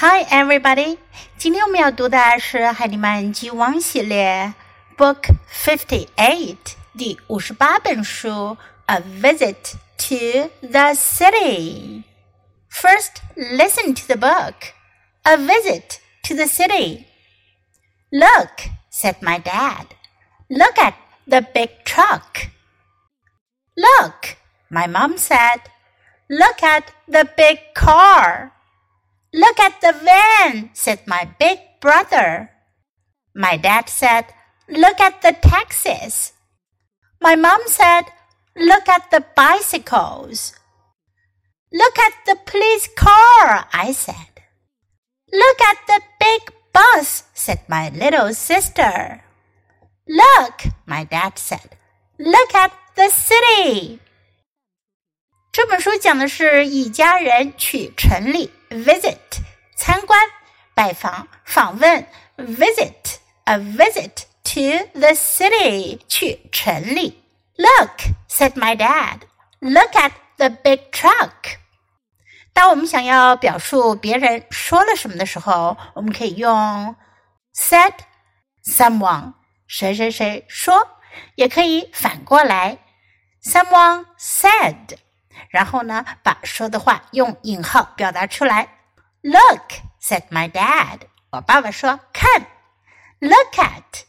[0.00, 0.98] Hi, everybody！
[1.38, 4.52] 今天我们要读的是《海尼曼 G1》系列
[4.94, 8.28] Book Fifty Eight 第五十八本书
[8.84, 12.02] 《A Visit to the City》。
[12.70, 14.74] First, listen to the book.
[15.22, 17.06] A visit to the city.
[18.10, 19.86] Look, said my dad.
[20.50, 20.92] Look at
[21.26, 22.50] the big truck.
[23.74, 24.36] Look,
[24.68, 25.62] my mom said.
[26.28, 28.52] Look at the big car.
[29.33, 32.51] Look at the van, said my big brother.
[33.33, 34.25] My dad said,
[34.67, 36.33] Look at the taxis.
[37.21, 38.03] My mom said,
[38.55, 40.53] Look at the bicycles.
[41.71, 44.43] Look at the police car, I said.
[45.31, 49.23] Look at the big bus, said my little sister.
[50.07, 51.77] Look, my dad said.
[52.19, 53.99] Look at the city.
[55.53, 59.17] 这本书讲的是一家人去城里 visit
[59.75, 60.19] 参观、
[60.73, 67.21] 拜访、访问 visit a visit to the city 去城里。
[67.57, 69.19] Look, said my dad.
[69.59, 71.57] Look at the big truck.
[72.53, 76.95] 当我们想要表述别人说了什么的时候，我们可以用
[77.55, 77.93] said
[78.65, 79.33] someone
[79.67, 80.87] 谁谁谁说，
[81.35, 82.79] 也可以反过来
[83.43, 84.97] someone said。
[85.48, 88.68] 然后呢，把说的话用引号表达出来。
[89.22, 91.00] Look, said my dad。
[91.30, 92.46] 我爸爸说：“看。”
[93.18, 94.04] Look at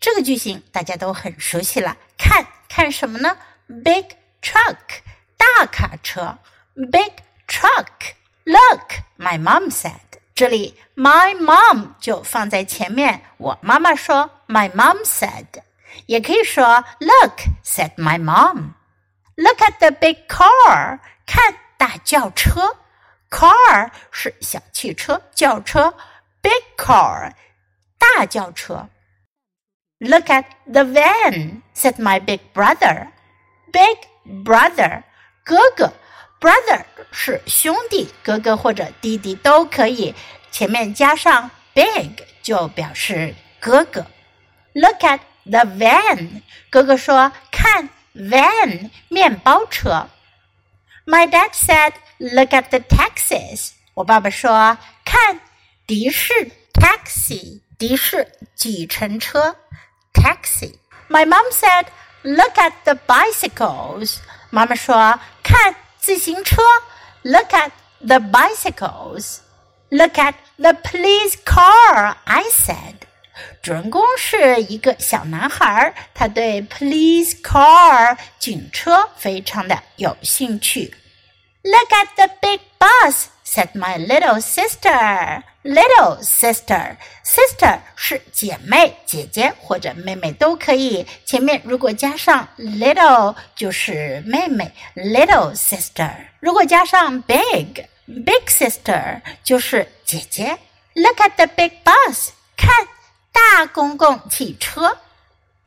[0.00, 1.96] 这个句型大家都很熟悉了。
[2.16, 4.06] 看看什么呢？Big
[4.40, 4.76] truck，
[5.36, 6.38] 大卡车。
[6.74, 7.12] Big
[7.46, 8.14] truck。
[8.44, 9.98] Look, my mom said。
[10.34, 13.22] 这里 my mom 就放在前面。
[13.36, 15.46] 我妈妈说：“My mom said。”
[16.06, 18.70] 也可以说：“Look, said my mom。”
[19.35, 22.77] Look at the big car，看大轿车。
[23.29, 25.93] Car 是小汽车、轿车，
[26.41, 27.33] big car
[27.97, 28.89] 大轿车。
[29.99, 33.99] Look at the van，said my big brother。Big
[34.43, 35.03] brother
[35.43, 35.93] 哥哥，
[36.39, 40.15] brother 是兄弟，哥哥或者弟弟都可以，
[40.49, 44.07] 前面加上 big 就表示哥哥。
[44.73, 46.41] Look at the van，
[46.71, 47.89] 哥哥说看。
[48.13, 50.09] van 面包车。
[51.05, 55.39] My dad said, "Look at the taxis." 我爸爸说，看
[55.87, 59.55] 的士 taxi 的士计程车
[60.13, 61.87] taxi。My mom said,
[62.21, 64.17] "Look at the bicycles."
[64.51, 66.61] 妈妈说，看自行车
[67.23, 69.39] Look at the bicycles.
[69.89, 72.15] Look at the police car.
[72.25, 72.92] I said.
[73.64, 80.94] 主人公是一个小男孩，他对 police car 警车非常的有兴趣。
[81.62, 85.42] Look at the big bus, said my little sister.
[85.62, 91.06] Little sister, sister 是姐妹、姐姐或者妹妹都可以。
[91.24, 96.10] 前面如果加上 little 就是妹妹，little sister。
[96.40, 100.58] 如果加上 big, big sister 就是姐姐。
[100.92, 102.88] Look at the big bus，看。
[103.33, 104.97] 大公共汽车。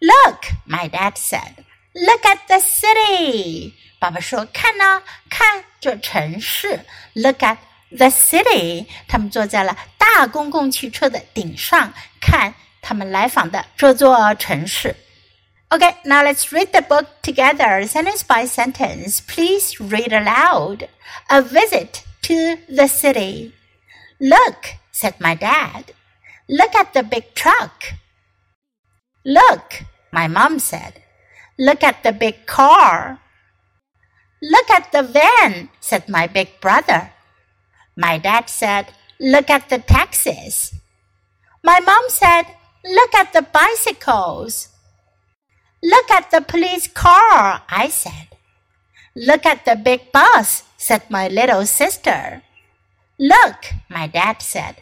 [0.00, 1.54] Look, my dad said.
[1.92, 3.72] Look at the city.
[3.98, 6.84] 爸爸说：“看呢，看这城市。
[7.14, 7.58] Look at
[7.90, 14.94] the city。”他们坐在了大公共汽车的顶上，看他们来访的这座城市。
[15.70, 19.20] Okay, now let's read the book together, sentence by sentence.
[19.20, 20.88] Please read aloud.
[21.26, 23.52] A visit to the city.
[24.18, 25.84] Look, said my dad.
[26.49, 27.93] Look at the big truck.
[29.25, 31.01] Look, my mom said.
[31.57, 33.19] Look at the big car.
[34.41, 37.11] Look at the van, said my big brother.
[37.95, 38.87] My dad said,
[39.19, 40.73] Look at the taxis.
[41.63, 42.43] My mom said,
[42.83, 44.67] Look at the bicycles.
[45.81, 48.27] Look at the police car, I said.
[49.15, 52.41] Look at the big bus, said my little sister.
[53.17, 54.81] Look, my dad said.